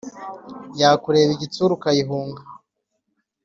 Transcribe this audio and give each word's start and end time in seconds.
Yakureba 0.79 1.31
igitsure 1.33 1.71
ukayihunga 1.73 2.41